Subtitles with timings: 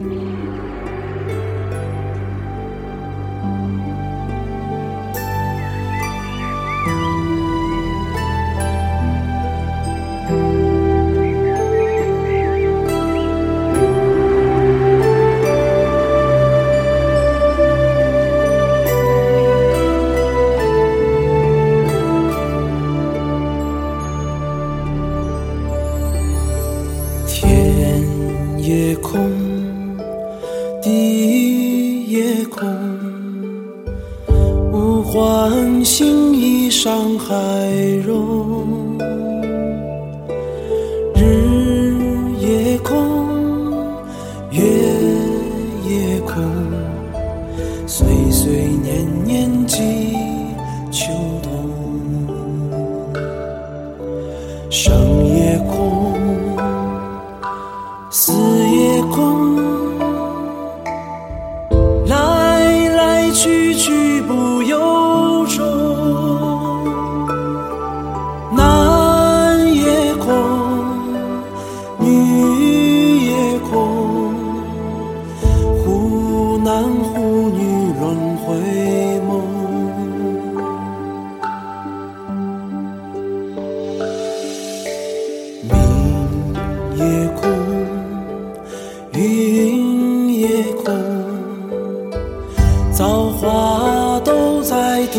[0.00, 0.08] 天
[28.58, 29.39] 也空，
[35.80, 37.34] 换星移山海
[38.04, 38.29] 容。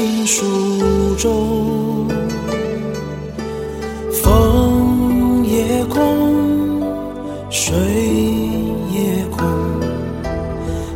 [0.01, 2.07] 在定数中。
[4.23, 6.81] 风也空，
[7.51, 7.75] 水
[8.89, 9.47] 也空，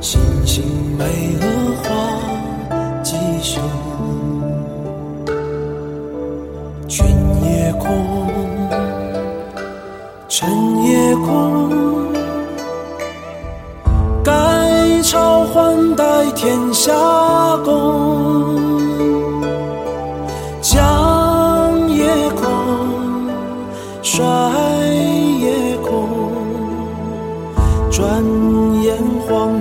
[0.02, 0.64] 星星
[0.98, 1.06] 美
[1.40, 1.46] 恶
[1.84, 1.94] 花
[3.04, 3.62] 吉凶。
[6.88, 7.06] 君
[7.44, 7.86] 也空。
[10.28, 10.50] 臣
[10.84, 12.12] 也空，
[14.24, 14.34] 改
[15.04, 16.92] 朝换代天下
[17.64, 18.05] 共。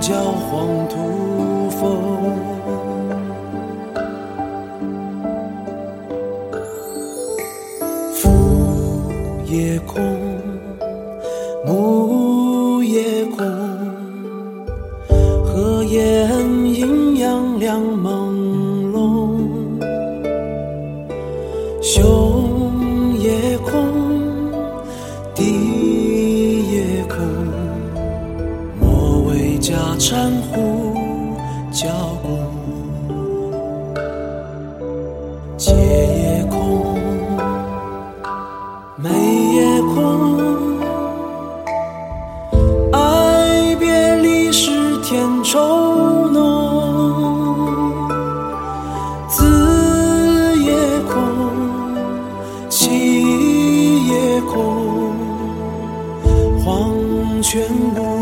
[0.06, 1.80] 教黄土风。
[8.12, 8.28] 父
[9.46, 10.02] 也空，
[11.64, 13.46] 母也空，
[15.42, 15.96] 合眼
[16.66, 18.13] 阴阳两茫
[29.64, 30.94] 家产呼
[31.72, 31.88] 叫
[32.22, 32.28] 功。
[35.56, 36.84] 劫也空。
[38.98, 39.08] 美
[39.54, 40.78] 也空，
[42.92, 47.64] 爱别离是天愁浓。
[49.30, 50.74] 子也
[51.08, 51.16] 空，
[52.68, 55.14] 妻也空，
[56.62, 56.92] 黄
[57.40, 57.62] 泉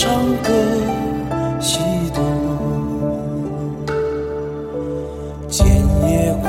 [0.00, 0.14] 唱
[0.44, 0.52] 歌
[1.58, 1.80] 西
[2.14, 2.22] 东。
[5.48, 5.66] 剑
[6.08, 6.32] 也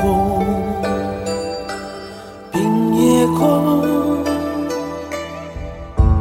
[2.52, 3.42] 病也空，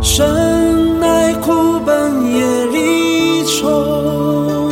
[0.02, 4.72] 生乃苦本也离愁。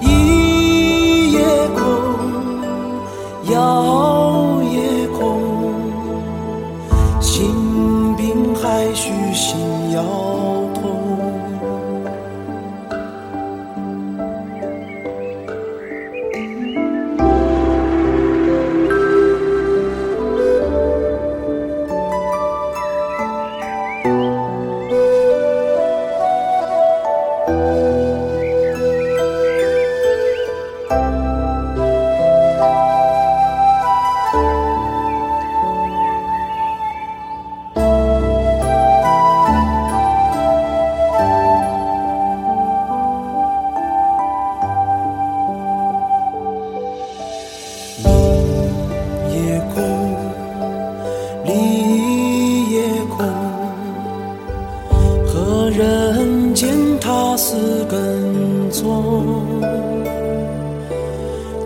[0.00, 1.38] 医也
[1.76, 1.84] 空，
[3.52, 3.52] 药
[4.72, 5.20] 也空，
[7.20, 9.58] 心病还需心
[9.90, 10.02] 药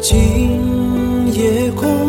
[0.01, 2.06] 今夜空，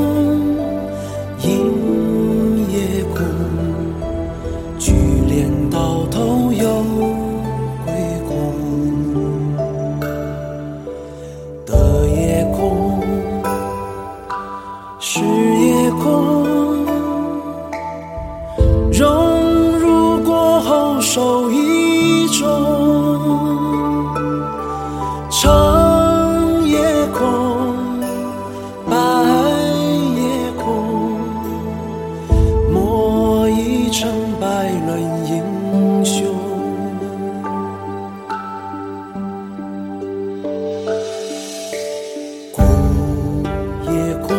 [25.39, 26.79] 长夜
[27.13, 27.75] 空，
[28.89, 28.97] 白
[30.15, 30.65] 夜空，
[32.73, 34.09] 莫一成
[34.41, 34.47] 百
[34.87, 36.25] 论英雄。
[42.51, 42.63] 古
[43.91, 44.35] 夜空，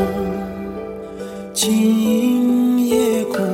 [1.55, 3.47] 今夜空，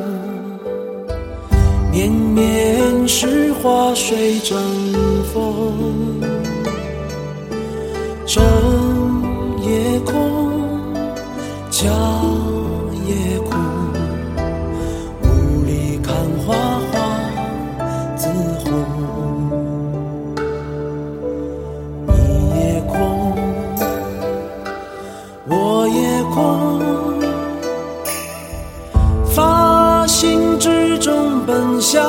[1.93, 4.58] 绵绵是花水争
[5.35, 6.33] 锋。
[8.26, 8.43] 正
[9.62, 10.15] 夜空，
[11.71, 11.91] 假
[13.06, 13.53] 也空，
[15.23, 16.17] 雾里看
[16.47, 16.55] 花
[16.91, 16.93] 花
[18.17, 18.29] 自
[18.65, 18.73] 红。
[22.06, 22.12] 你
[22.59, 23.37] 也空，
[25.47, 26.81] 我也空，
[29.35, 32.03] 发心之中本相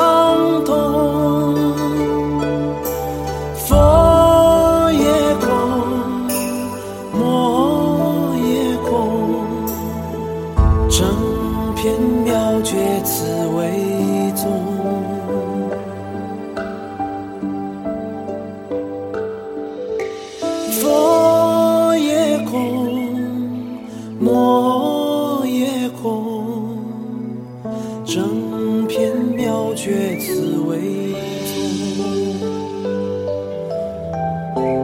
[13.03, 13.25] 此
[13.57, 14.43] 为宗。
[20.71, 22.57] 佛也空，
[24.19, 26.77] 魔也空，
[28.05, 31.13] 整片妙觉此为
[31.45, 31.53] 宗。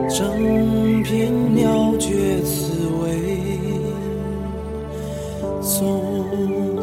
[0.08, 2.72] 正片妙觉此
[3.02, 3.06] 为
[5.60, 6.81] 宗。